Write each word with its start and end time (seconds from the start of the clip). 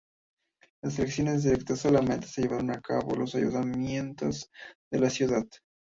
Las 0.83 0.97
elecciones 0.97 1.43
directas 1.43 1.77
solamente 1.81 2.25
se 2.25 2.41
llevaron 2.41 2.71
a 2.71 2.81
cabo 2.81 3.13
los 3.15 3.35
ayuntamientos 3.35 4.49
y 4.91 4.97
de 4.97 4.99
la 4.99 5.11
ciudad. 5.11 5.45